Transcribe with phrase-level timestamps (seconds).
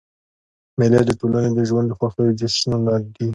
[0.77, 3.27] مېلې د ټولني د ژوند د خوښیو جشنونه دي.